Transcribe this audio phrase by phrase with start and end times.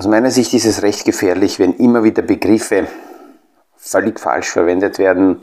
[0.00, 2.88] Aus meiner Sicht ist es recht gefährlich, wenn immer wieder Begriffe
[3.76, 5.40] völlig falsch verwendet werden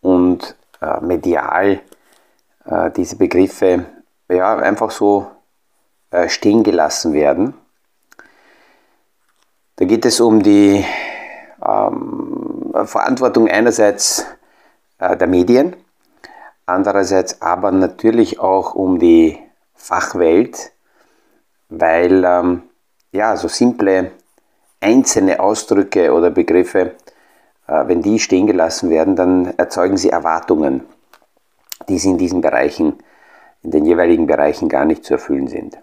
[0.00, 1.80] und äh, medial
[2.64, 3.86] äh, diese Begriffe
[4.28, 5.26] ja, einfach so
[6.12, 7.54] äh, stehen gelassen werden.
[9.74, 10.84] Da geht es um die
[11.60, 14.24] ähm, Verantwortung einerseits
[15.00, 15.74] äh, der Medien,
[16.66, 19.40] andererseits aber natürlich auch um die
[19.74, 20.70] Fachwelt,
[21.68, 22.67] weil ähm,
[23.12, 24.12] ja, so simple
[24.80, 26.92] einzelne Ausdrücke oder Begriffe,
[27.66, 30.82] äh, wenn die stehen gelassen werden, dann erzeugen sie Erwartungen,
[31.88, 32.94] die sie in diesen Bereichen,
[33.62, 35.78] in den jeweiligen Bereichen gar nicht zu erfüllen sind.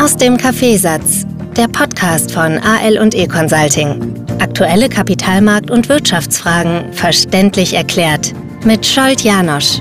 [0.00, 1.24] Aus dem Kaffeesatz,
[1.56, 4.24] der Podcast von AL und E Consulting.
[4.40, 8.34] Aktuelle Kapitalmarkt- und Wirtschaftsfragen verständlich erklärt
[8.64, 9.80] mit Scholt Janosch.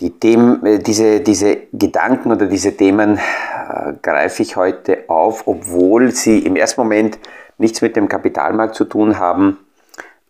[0.00, 6.10] Die Themen, äh, diese, diese Gedanken oder diese Themen äh, greife ich heute auf, obwohl
[6.10, 7.18] sie im ersten Moment
[7.58, 9.58] nichts mit dem Kapitalmarkt zu tun haben,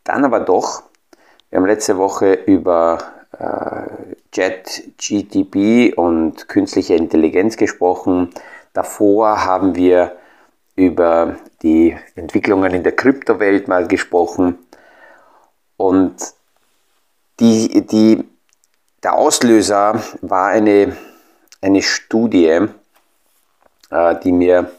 [0.04, 0.82] dann aber doch.
[1.48, 2.98] Wir haben letzte Woche über
[3.38, 8.30] äh, JetGTP und künstliche Intelligenz gesprochen.
[8.72, 10.16] Davor haben wir
[10.76, 14.58] über die Entwicklungen in der Kryptowelt mal gesprochen.
[15.76, 16.16] Und
[17.40, 18.24] die, die
[19.04, 20.96] der Auslöser war eine,
[21.60, 22.66] eine Studie,
[23.90, 24.70] äh, die mir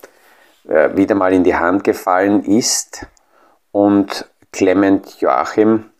[0.68, 3.06] äh, wieder mal in die Hand gefallen ist
[3.72, 5.92] und Clement Joachim,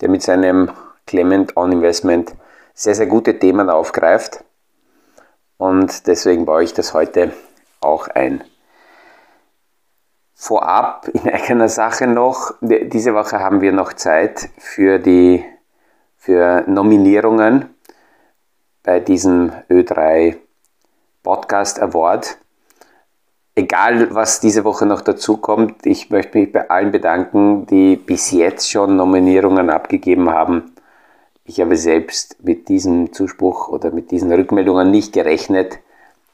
[0.00, 0.72] der mit seinem
[1.06, 2.34] Clement On Investment
[2.74, 4.42] sehr, sehr gute Themen aufgreift.
[5.56, 7.32] Und deswegen baue ich das heute
[7.80, 8.42] auch ein.
[10.34, 15.44] Vorab in eigener Sache noch, diese Woche haben wir noch Zeit für die
[16.16, 17.66] für Nominierungen
[18.82, 20.36] bei diesem Ö3
[21.22, 22.38] Podcast Award.
[23.54, 28.30] Egal, was diese Woche noch dazu kommt, ich möchte mich bei allen bedanken, die bis
[28.30, 30.72] jetzt schon Nominierungen abgegeben haben.
[31.44, 35.78] Ich habe selbst mit diesem Zuspruch oder mit diesen Rückmeldungen nicht gerechnet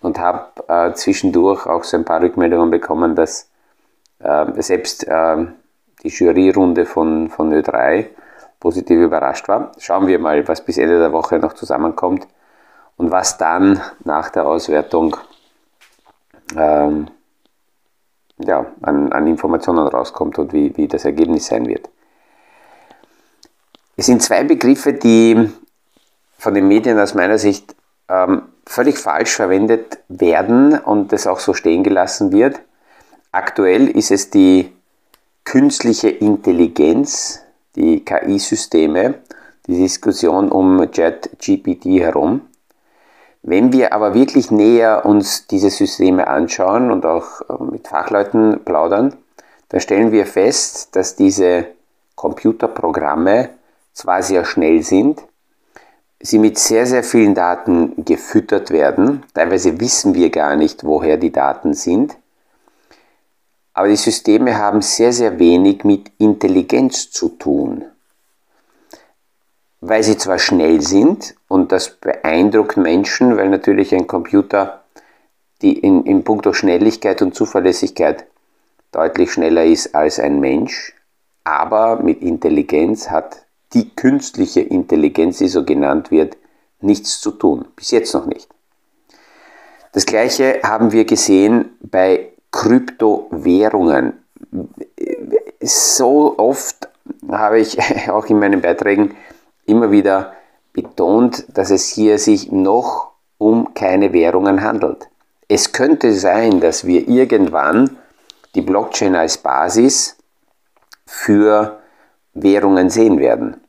[0.00, 3.50] und habe äh, zwischendurch auch so ein paar Rückmeldungen bekommen, dass
[4.18, 5.46] äh, selbst äh,
[6.02, 8.06] die Juryrunde von, von Ö3
[8.62, 9.72] positiv überrascht war.
[9.78, 12.28] Schauen wir mal, was bis Ende der Woche noch zusammenkommt
[12.96, 15.16] und was dann nach der Auswertung
[16.56, 17.08] ähm,
[18.38, 21.90] ja, an, an, Informationen rauskommt und wie, wie das Ergebnis sein wird.
[23.96, 25.50] Es sind zwei Begriffe, die
[26.38, 27.74] von den Medien aus meiner Sicht
[28.08, 32.60] ähm, völlig falsch verwendet werden und das auch so stehen gelassen wird.
[33.32, 34.72] Aktuell ist es die
[35.44, 37.41] künstliche Intelligenz,
[37.76, 39.14] die KI-Systeme,
[39.66, 42.42] die Diskussion um ChatGPT herum.
[43.42, 49.16] Wenn wir aber wirklich näher uns diese Systeme anschauen und auch äh, mit Fachleuten plaudern,
[49.68, 51.66] dann stellen wir fest, dass diese
[52.14, 53.48] Computerprogramme
[53.92, 55.22] zwar sehr schnell sind,
[56.20, 59.24] sie mit sehr, sehr vielen Daten gefüttert werden.
[59.34, 62.16] Teilweise wissen wir gar nicht, woher die Daten sind.
[63.74, 67.84] Aber die Systeme haben sehr, sehr wenig mit Intelligenz zu tun.
[69.80, 74.82] Weil sie zwar schnell sind und das beeindruckt Menschen, weil natürlich ein Computer
[75.62, 78.26] die in, in puncto Schnelligkeit und Zuverlässigkeit
[78.90, 80.94] deutlich schneller ist als ein Mensch,
[81.44, 86.36] aber mit Intelligenz hat die künstliche Intelligenz, die so genannt wird,
[86.80, 87.66] nichts zu tun.
[87.74, 88.48] Bis jetzt noch nicht.
[89.92, 94.22] Das gleiche haben wir gesehen bei Kryptowährungen.
[95.60, 96.88] So oft
[97.28, 97.78] habe ich
[98.10, 99.16] auch in meinen Beiträgen
[99.66, 100.34] immer wieder
[100.72, 105.08] betont, dass es hier sich noch um keine Währungen handelt.
[105.48, 107.98] Es könnte sein, dass wir irgendwann
[108.54, 110.16] die Blockchain als Basis
[111.06, 111.80] für
[112.32, 113.60] Währungen sehen werden.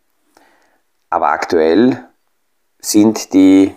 [1.09, 2.05] Aber aktuell
[2.79, 3.75] sind die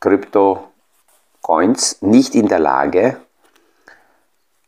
[0.00, 3.16] Krypto-Coins nicht in der Lage,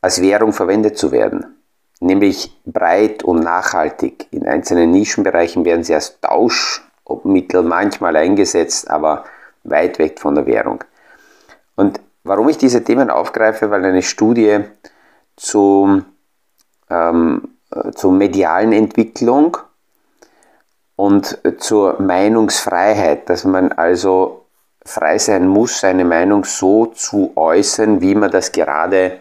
[0.01, 1.57] als Währung verwendet zu werden,
[2.01, 4.27] nämlich breit und nachhaltig.
[4.31, 9.25] In einzelnen Nischenbereichen werden sie als Tauschmittel manchmal eingesetzt, aber
[9.65, 10.85] weit weg von der Währung.
[11.77, 14.61] Und warum ich diese Themen aufgreife, weil eine Studie
[15.37, 16.05] zum,
[16.91, 17.49] ähm,
[17.95, 19.57] zur medialen Entwicklung
[20.97, 24.47] und zur Meinungsfreiheit, dass man also
[24.85, 29.21] frei sein muss, seine Meinung so zu äußern, wie man das gerade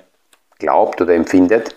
[0.59, 1.75] glaubt oder empfindet,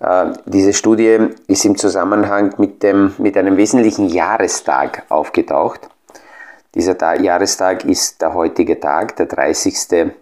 [0.00, 5.88] Äh, diese Studie ist im Zusammenhang mit, dem, mit einem wesentlichen Jahrestag aufgetaucht.
[6.74, 10.12] Dieser Ta Jahrestag ist der heutige Tag, der 30.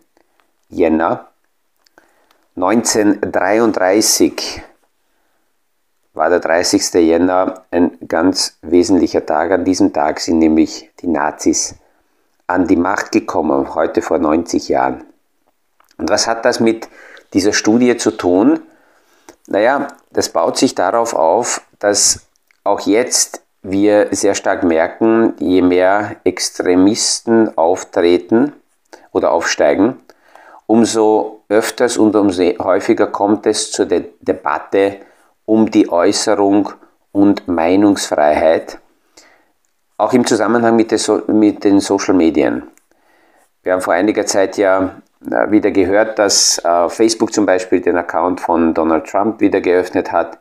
[0.69, 1.29] Jänner.
[2.57, 4.63] 1933
[6.13, 6.95] war der 30.
[6.95, 9.53] Jänner ein ganz wesentlicher Tag.
[9.53, 11.77] An diesem Tag sind nämlich die Nazis
[12.49, 15.05] an die Macht gekommen, heute vor 90 Jahren.
[15.99, 16.89] Und was hat das mit
[17.33, 18.61] dieser Studie zu tun?
[19.47, 22.27] Naja, das baut sich darauf auf, dass
[22.65, 28.53] auch jetzt wir sehr stark merken, je mehr Extremisten auftreten
[29.13, 29.99] oder aufsteigen,
[30.67, 34.99] umso öfters und umso häufiger kommt es zur De Debatte
[35.45, 36.71] um die Äußerung
[37.11, 38.79] und Meinungsfreiheit,
[39.97, 42.65] auch im Zusammenhang mit, so mit den Social Medien.
[43.63, 48.41] Wir haben vor einiger Zeit ja wieder gehört, dass äh, Facebook zum Beispiel den Account
[48.41, 50.39] von Donald Trump wieder geöffnet hat.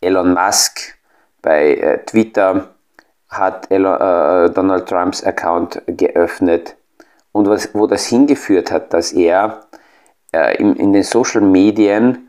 [0.00, 0.96] Elon Musk
[1.42, 2.68] bei äh, Twitter
[3.28, 6.76] hat Elon, Donald Trumps Account geöffnet.
[7.32, 9.60] Und was, wo das hingeführt hat, dass er
[10.32, 12.28] in, in den Social Medien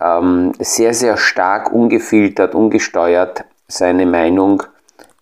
[0.00, 4.62] ähm, sehr, sehr stark ungefiltert, ungesteuert seine Meinung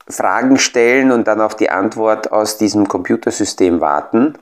[0.08, 4.38] Fragen stellen und dann auf die Antwort aus diesem Computersystem warten.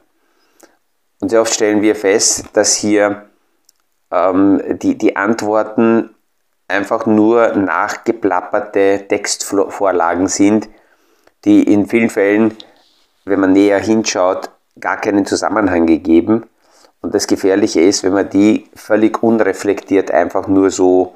[1.22, 3.30] Und sehr oft stellen wir fest, dass hier
[4.12, 6.16] ähm, die, die Antworten
[6.68, 10.70] einfach nur nachgeplapperte Textvorlagen sind,
[11.46, 12.56] die in vielen Fällen,
[13.26, 16.49] wenn man näher hinschaut, gar keinen Zusammenhang gegeben.
[17.02, 21.16] Und das Gefährliche ist, wenn man die völlig unreflektiert einfach nur so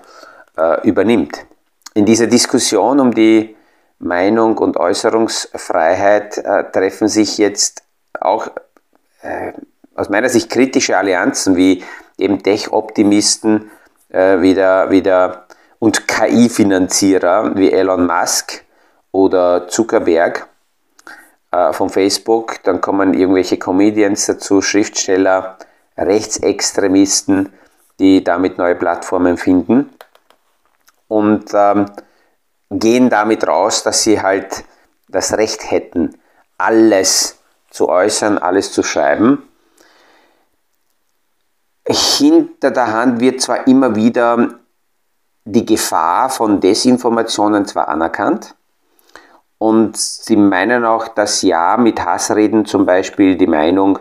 [0.58, 1.46] äh, übernimmt.
[1.94, 3.56] In dieser Diskussion um die
[4.00, 7.84] Meinung und Äußerungsfreiheit äh, treffen sich jetzt
[8.20, 8.48] auch
[9.22, 9.54] äh,
[9.96, 11.84] aus meiner Sicht kritische Allianzen wie
[12.18, 13.70] eben Tech-Optimisten
[14.10, 15.48] äh, wieder, wieder
[15.80, 18.64] und KI-Finanzierer wie Elon Musk
[19.12, 20.48] oder Zuckerberg
[21.52, 22.64] äh, von Facebook.
[22.64, 25.58] Dann kommen irgendwelche Comedians dazu, Schriftsteller,
[25.98, 27.54] Rechtsextremisten,
[28.00, 29.90] die damit neue Plattformen finden
[31.08, 31.86] und ähm,
[32.70, 34.64] gehen damit raus, dass sie halt
[35.08, 36.18] das Recht hätten,
[36.58, 37.38] alles
[37.70, 39.48] zu äußern, alles zu schreiben.
[41.86, 44.56] Hinter der Hand wird zwar immer wieder
[45.46, 48.56] die Gefahr von Desinformationen zwar anerkannt
[49.58, 54.00] und sie meinen auch, dass ja mit Hassreden zum Beispiel die Meinung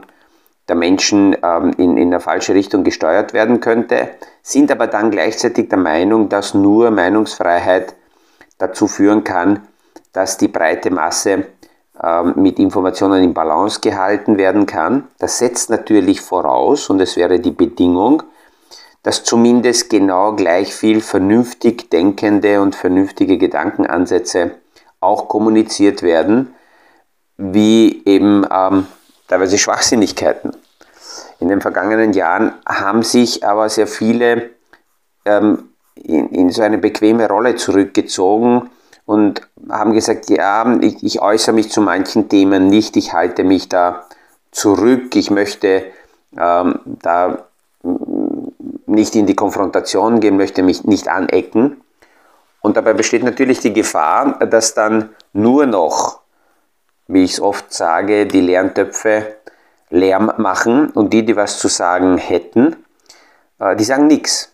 [0.68, 4.10] der Menschen ähm, in, in eine falsche Richtung gesteuert werden könnte,
[4.42, 7.94] sind aber dann gleichzeitig der Meinung, dass nur Meinungsfreiheit
[8.58, 9.66] dazu führen kann,
[10.12, 11.46] dass die breite Masse
[12.02, 15.08] ähm, mit Informationen in Balance gehalten werden kann.
[15.18, 18.22] Das setzt natürlich voraus, und es wäre die Bedingung,
[19.02, 24.52] dass zumindest genau gleich viel vernünftig denkende und vernünftige Gedankenansätze
[25.00, 26.54] auch kommuniziert werden,
[27.36, 28.86] wie eben ähm,
[29.32, 30.52] teilweise Schwachsinnigkeiten.
[31.40, 34.50] In den vergangenen Jahren haben sich aber sehr viele
[35.24, 38.68] ähm, in, in, so eine bequeme Rolle zurückgezogen
[39.06, 43.68] und haben gesagt, ja, ich, ich äußere mich zu manchen Themen nicht, ich halte mich
[43.70, 44.04] da
[44.50, 45.84] zurück, ich möchte
[46.38, 47.46] ähm, da
[48.86, 51.80] nicht in die Konfrontation gehen, möchte mich nicht anecken.
[52.60, 56.20] Und dabei besteht natürlich die Gefahr, dass dann nur noch,
[57.12, 59.36] wie ich es oft sage, die Lerntöpfe
[59.90, 62.76] Lärm machen und die, die was zu sagen hätten,
[63.58, 64.50] äh, die sagen nichts.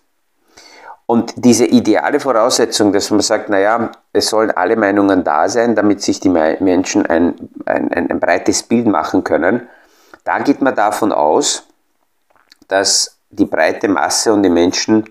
[1.06, 6.02] Und diese ideale Voraussetzung, dass man sagt, naja, es sollen alle Meinungen da sein, damit
[6.02, 7.34] sich die Menschen ein,
[7.64, 9.68] ein, ein, ein breites Bild machen können,
[10.24, 11.66] da geht man davon aus,
[12.66, 15.04] dass die breite Masse und die Menschen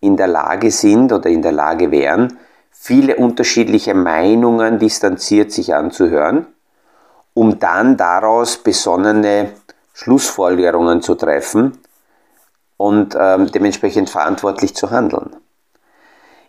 [0.00, 2.36] in der Lage sind oder in der Lage wären,
[2.72, 6.46] viele unterschiedliche Meinungen distanziert sich anzuhören,
[7.34, 9.52] um dann daraus besonnene
[9.92, 11.78] Schlussfolgerungen zu treffen
[12.76, 15.36] und ähm, dementsprechend verantwortlich zu handeln.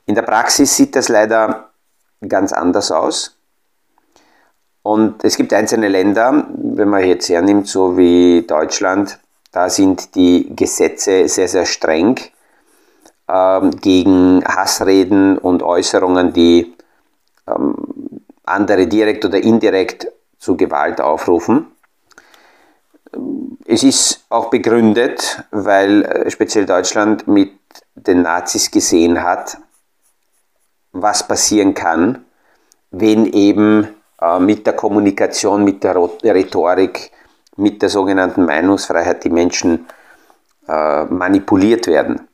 [0.06, 1.72] In der Praxis sieht das leider
[2.28, 3.38] ganz anders aus.
[4.84, 9.20] Und es gibt einzelne Länder, wenn man jetzt hernimmt, so wie Deutschland,
[9.52, 12.20] da sind die Gesetze sehr, sehr streng
[13.28, 16.76] ähm, gegen Hassreden und Äußerungen, die
[17.48, 17.76] ähm,
[18.44, 20.08] andere direkt oder indirekt
[20.46, 21.72] zu Gewalt aufrufen.
[23.66, 27.52] Es ist auch begründet, weil äh, speziell Deutschland mit
[27.96, 29.58] den Nazis gesehen hat,
[30.92, 32.26] was passieren kann,
[32.92, 33.88] wenn eben
[34.22, 37.12] äh, mit der Kommunikation, mit der Rhetorik,
[37.58, 39.88] mit der sogenannten Meinungsfreiheit die Menschen
[40.68, 42.28] äh, manipuliert werden.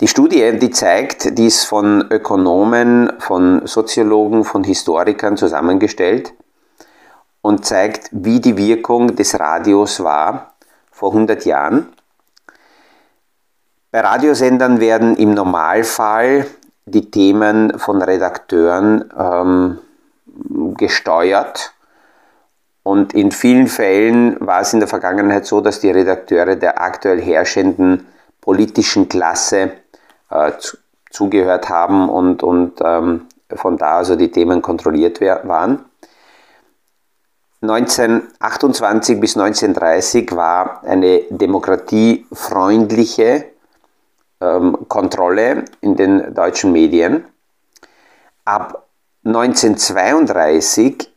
[0.00, 6.34] Die Studie, die zeigt, die ist von Ökonomen, von Soziologen, von Historikern zusammengestellt
[7.42, 10.54] und zeigt, wie die Wirkung des Radios war
[10.92, 11.88] vor 100 Jahren.
[13.90, 16.46] Bei Radiosendern werden im Normalfall
[16.86, 19.78] die Themen von Redakteuren ähm,
[20.76, 21.72] gesteuert.
[22.84, 27.20] Und in vielen Fällen war es in der Vergangenheit so, dass die Redakteure der aktuell
[27.20, 28.06] herrschenden
[28.40, 29.72] politischen Klasse
[30.30, 30.78] äh, zu,
[31.10, 35.84] zugehört haben und, und ähm, von da also die Themen kontrolliert waren.
[37.60, 43.46] 1928 bis 1930 war eine demokratiefreundliche
[44.40, 47.24] ähm, Kontrolle in den deutschen Medien.
[48.44, 48.86] Ab
[49.24, 51.12] 1932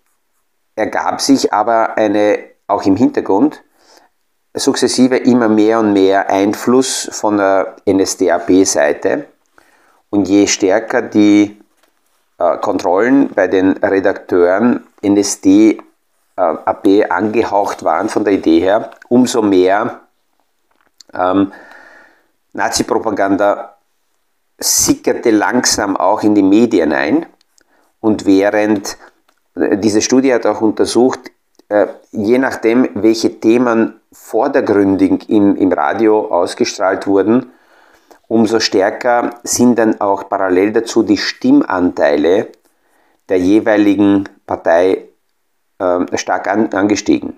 [0.75, 3.61] ergab sich aber eine, auch im Hintergrund,
[4.53, 9.27] sukzessive immer mehr und mehr Einfluss von der NSDAP-Seite.
[10.09, 11.57] Und je stärker die
[12.37, 15.85] äh, Kontrollen bei den Redakteuren NSDAP
[17.09, 20.01] angehaucht waren von der Idee her, umso mehr
[21.13, 21.51] ähm,
[22.53, 23.77] Nazi-Propaganda
[24.57, 27.25] sickerte langsam auch in die Medien ein.
[27.99, 28.97] Und während
[29.55, 31.31] äh, diese Studie hat auch untersucht,
[31.69, 37.51] äh, je nachdem, welche Themen vordergründig im, im Radio ausgestrahlt wurden,
[38.27, 42.47] umso stärker sind dann auch parallel dazu die Stimmanteile
[43.27, 45.09] der jeweiligen Partei
[45.79, 47.33] äh, stark an, angestiegen.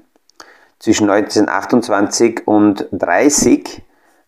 [0.80, 3.82] Zwischen 1928 und 1930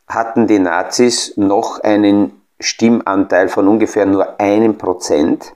[0.08, 5.54] hatten die Nazis noch einen Stimmanteil von ungefähr nur einem Prozent.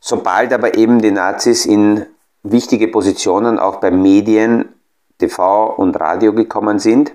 [0.00, 2.06] Sobald aber eben die Nazis in
[2.42, 4.74] wichtige Positionen auch bei Medien,
[5.18, 7.12] TV und Radio gekommen sind,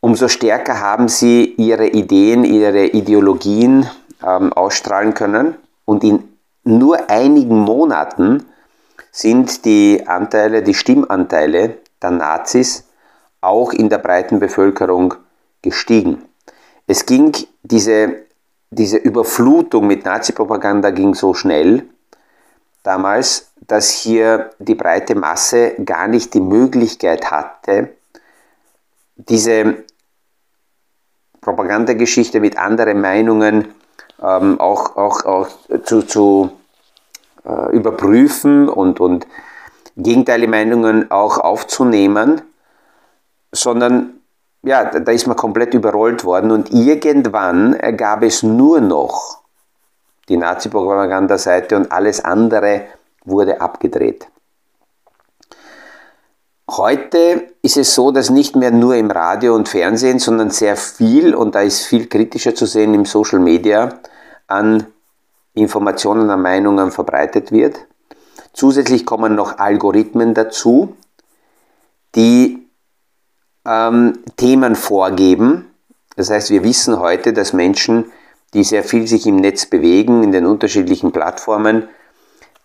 [0.00, 3.88] umso stärker haben sie ihre Ideen, ihre Ideologien
[4.24, 8.44] ähm, ausstrahlen können und in nur einigen Monaten
[9.10, 12.84] sind die Anteile, die Stimmanteile der Nazis
[13.40, 15.14] auch in der breiten Bevölkerung
[15.62, 16.22] gestiegen.
[16.86, 18.26] Es ging diese,
[18.70, 21.88] diese Überflutung mit Nazi-Propaganda ging so schnell
[22.88, 27.90] damals, dass hier die breite Masse gar nicht die Möglichkeit hatte,
[29.16, 29.84] diese
[31.40, 33.74] Propagandageschichte mit anderen Meinungen
[34.22, 35.48] ähm, auch, auch, auch
[35.84, 36.50] zu, zu
[37.44, 39.26] äh, überprüfen und, und
[39.96, 42.42] gegenteilige Meinungen auch aufzunehmen
[43.52, 44.20] sondern
[44.62, 49.37] ja, da ist man komplett überrollt worden und irgendwann gab es nur noch
[50.28, 52.86] die Nazi-Propaganda-Seite und alles andere
[53.24, 54.26] wurde abgedreht.
[56.70, 61.34] Heute ist es so, dass nicht mehr nur im Radio und Fernsehen, sondern sehr viel,
[61.34, 64.00] und da ist viel kritischer zu sehen im Social Media,
[64.46, 64.86] an
[65.54, 67.78] Informationen, an Meinungen verbreitet wird.
[68.52, 70.94] Zusätzlich kommen noch Algorithmen dazu,
[72.14, 72.68] die
[73.64, 75.70] ähm, Themen vorgeben.
[76.16, 78.12] Das heißt, wir wissen heute, dass Menschen,
[78.54, 81.88] die sehr viel sich im Netz bewegen, in den unterschiedlichen Plattformen,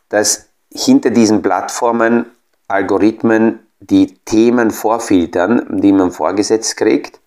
[0.09, 2.25] dass hinter diesen Plattformen
[2.67, 7.19] Algorithmen die Themen vorfiltern, die man vorgesetzt kriegt.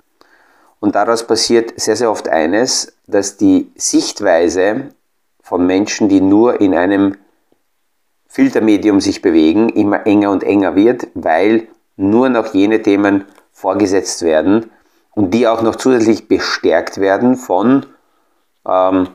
[0.80, 4.88] Und daraus passiert sehr, sehr oft eines, dass die Sichtweise
[5.42, 7.16] von Menschen, die nur in einem
[8.26, 14.70] Filtermedium sich bewegen, immer enger und enger wird, weil nur noch jene Themen vorgesetzt werden
[15.14, 17.86] und die auch noch zusätzlich bestärkt werden von
[18.68, 19.08] ähm,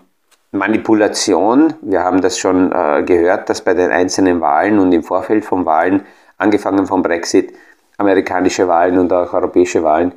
[0.51, 1.73] Manipulation.
[1.81, 5.65] Wir haben das schon äh, gehört, dass bei den einzelnen Wahlen und im Vorfeld von
[5.65, 6.05] Wahlen,
[6.37, 7.53] angefangen vom Brexit,
[7.97, 10.11] amerikanische Wahlen und auch europäische Wahlen,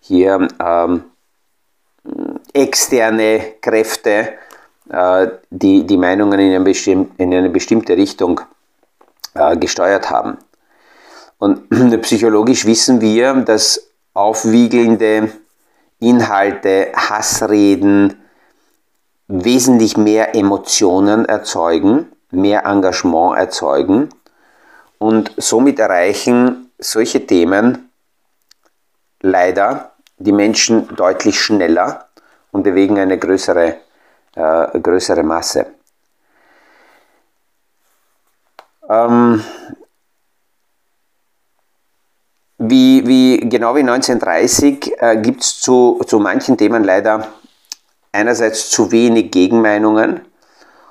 [0.00, 1.04] hier ähm,
[2.52, 4.34] externe Kräfte
[4.90, 8.40] äh, die, die Meinungen in eine, bestimm in eine bestimmte Richtung
[9.34, 10.38] äh, gesteuert haben.
[11.38, 11.68] Und
[12.02, 15.30] psychologisch wissen wir, dass aufwiegelnde
[16.00, 18.20] Inhalte, Hassreden
[19.28, 24.08] wesentlich mehr Emotionen erzeugen, mehr Engagement erzeugen
[24.98, 27.90] und somit erreichen solche Themen
[29.20, 32.08] leider die Menschen deutlich schneller
[32.50, 33.76] und bewegen eine größere,
[34.34, 35.66] äh, größere Masse.
[38.88, 39.44] Ähm,
[42.56, 47.28] wie, wie, genau wie 1930 äh, gibt es zu, zu manchen Themen leider
[48.12, 50.22] einerseits zu wenig Gegenmeinungen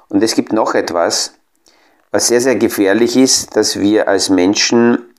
[0.09, 1.33] und es gibt noch etwas,
[2.11, 5.13] was sehr, sehr gefährlich ist, dass wir als Menschen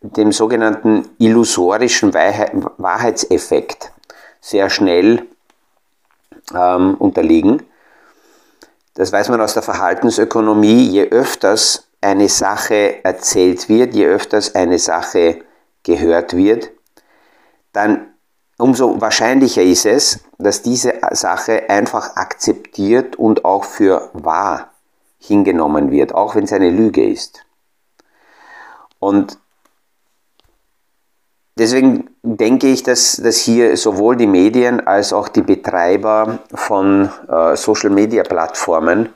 [0.00, 3.92] dem sogenannten illusorischen Wahrheitseffekt
[4.40, 5.26] sehr schnell
[6.54, 7.62] ähm, unterliegen.
[8.94, 10.88] Das weiß man aus der Verhaltensökonomie.
[10.88, 15.42] Je öfters eine Sache erzählt wird, je öfters eine Sache
[15.82, 16.70] gehört wird,
[17.72, 18.14] dann
[18.58, 24.70] umso wahrscheinlicher ist es, dass diese Sache einfach akzeptiert und auch für wahr
[25.18, 27.44] hingenommen wird, auch wenn es eine Lüge ist.
[28.98, 29.38] Und
[31.58, 37.56] Deswegen denke ich, dass, dass hier sowohl die Medien als auch die Betreiber von äh,
[37.56, 39.08] Social-Media-Plattformen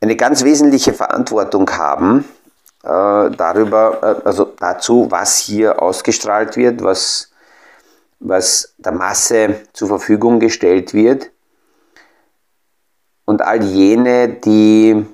[0.00, 2.24] eine ganz wesentliche Verantwortung haben
[2.84, 7.31] äh, darüber, äh, also dazu, was hier ausgestrahlt wird, was,
[8.22, 11.30] was der Masse zur Verfügung gestellt wird.
[13.24, 15.04] Und all jene, die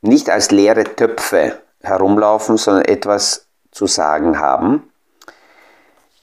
[0.00, 4.90] nicht als leere Töpfe herumlaufen, sondern etwas zu sagen haben.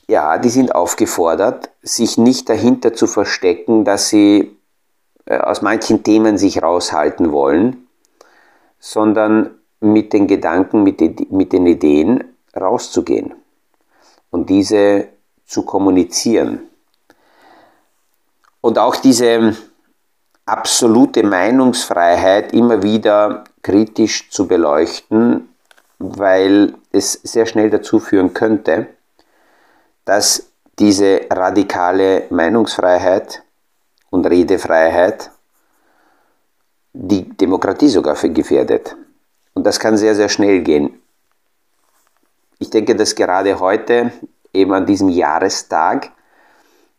[0.07, 4.55] Ja, die sind aufgefordert, sich nicht dahinter zu verstecken, dass sie
[5.25, 7.87] äh, aus manchen Themen sich raushalten wollen,
[8.79, 12.23] sondern mit den Gedanken, mit den, mit den Ideen
[12.55, 13.33] rauszugehen
[14.29, 15.07] und diese
[15.45, 16.61] zu kommunizieren.
[18.61, 19.55] Und auch diese
[20.45, 25.49] absolute Meinungsfreiheit immer wieder kritisch zu beleuchten
[25.99, 28.87] weil es sehr schnell dazu führen könnte,
[30.03, 33.43] dass diese radikale Meinungsfreiheit
[34.09, 35.31] und Redefreiheit
[36.93, 38.95] die Demokratie sogar gefährdet.
[39.53, 41.01] Und das kann sehr, sehr schnell gehen.
[42.59, 44.11] Ich denke, dass gerade heute,
[44.55, 46.11] eben an diesem Jahrestag,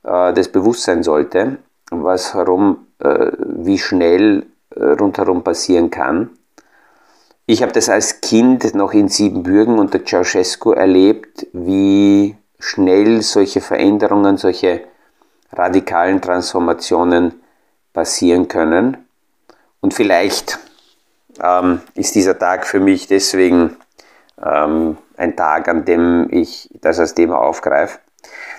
[0.05, 1.59] äh, das Bewusstsein sollte,
[1.91, 6.31] was herum, äh, wie schnell äh, rundherum passieren kann
[7.49, 14.37] ich habe das als Kind noch in Siebenbürgen unter Ceausescu erlebt, wie schnell solche Veränderungen,
[14.37, 14.83] solche
[15.53, 17.41] radikalen Transformationen
[17.93, 18.97] passieren können.
[19.81, 20.59] Und vielleicht
[21.41, 23.77] ähm, ist dieser Tag für mich deswegen
[24.45, 27.99] ähm, ein Tag, an dem ich das als Thema aufgreife.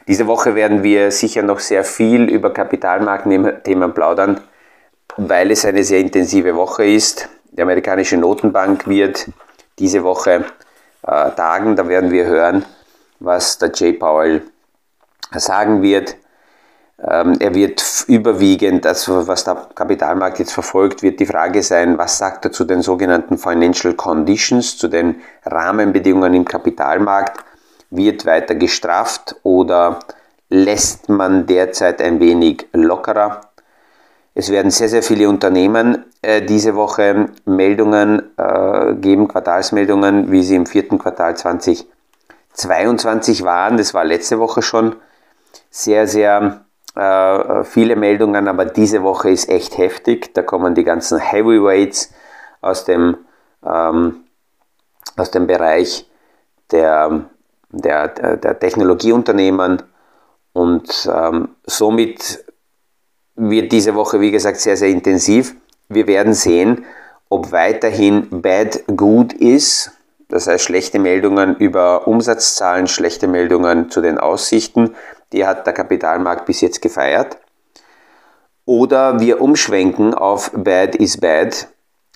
[0.07, 4.39] Diese Woche werden wir sicher noch sehr viel über Kapitalmarktthemen plaudern,
[5.17, 7.29] weil es eine sehr intensive Woche ist.
[7.51, 9.27] Die amerikanische Notenbank wird
[9.79, 10.45] diese Woche
[11.03, 11.75] äh, tagen.
[11.75, 12.65] Da werden wir hören,
[13.19, 14.43] was der Jay Powell
[15.31, 16.15] sagen wird.
[16.99, 22.17] Ähm, er wird überwiegend, das was der Kapitalmarkt jetzt verfolgt, wird die Frage sein, was
[22.17, 27.43] sagt er zu den sogenannten Financial Conditions, zu den Rahmenbedingungen im Kapitalmarkt?
[27.91, 29.99] Wird weiter gestrafft oder
[30.49, 33.41] lässt man derzeit ein wenig lockerer?
[34.33, 40.55] Es werden sehr, sehr viele Unternehmen äh, diese Woche Meldungen äh, geben, Quartalsmeldungen, wie sie
[40.55, 43.77] im vierten Quartal 2022 waren.
[43.77, 44.95] Das war letzte Woche schon
[45.69, 46.65] sehr, sehr
[46.97, 50.33] äh, viele Meldungen, aber diese Woche ist echt heftig.
[50.33, 52.13] Da kommen die ganzen Heavyweights
[52.61, 53.17] aus dem,
[53.65, 54.23] ähm,
[55.15, 56.09] aus dem Bereich
[56.71, 57.25] der,
[57.71, 59.83] der, der Technologieunternehmen
[60.53, 62.43] und ähm, somit
[63.35, 65.55] wird diese Woche, wie gesagt, sehr, sehr intensiv.
[65.87, 66.85] Wir werden sehen,
[67.29, 69.91] ob weiterhin bad gut ist,
[70.29, 74.95] das heißt schlechte Meldungen über Umsatzzahlen, schlechte Meldungen zu den Aussichten,
[75.33, 77.37] die hat der Kapitalmarkt bis jetzt gefeiert.
[78.65, 81.67] Oder wir umschwenken auf bad is bad,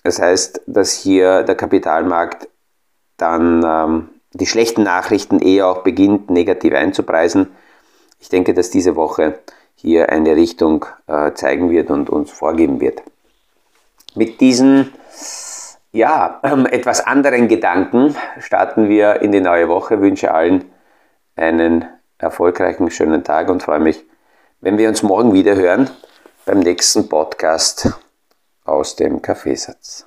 [0.04, 2.48] das heißt, dass hier der Kapitalmarkt
[3.16, 7.48] dann ähm, die schlechten Nachrichten eher auch beginnt, negativ einzupreisen.
[8.18, 9.38] Ich denke, dass diese Woche
[9.74, 13.02] hier eine Richtung äh, zeigen wird und uns vorgeben wird.
[14.14, 14.92] Mit diesen
[15.92, 19.94] ja, ähm, etwas anderen Gedanken starten wir in die neue Woche.
[19.94, 20.64] Ich wünsche allen
[21.36, 21.86] einen
[22.22, 24.04] erfolgreichen, schönen Tag und freue mich,
[24.60, 25.90] wenn wir uns morgen wieder hören
[26.46, 27.90] beim nächsten Podcast
[28.64, 30.06] aus dem Kaffeesatz.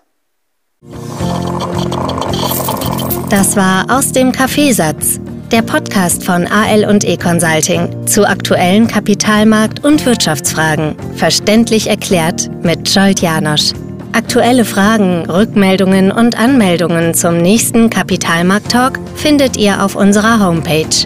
[3.30, 5.19] Das war aus dem Kaffeesatz,
[5.51, 12.88] der Podcast von AL und E Consulting zu aktuellen Kapitalmarkt- und Wirtschaftsfragen, verständlich erklärt mit
[12.88, 13.71] Scholt Janosch.
[14.13, 21.06] Aktuelle Fragen, Rückmeldungen und Anmeldungen zum nächsten Kapitalmarkt-Talk findet ihr auf unserer Homepage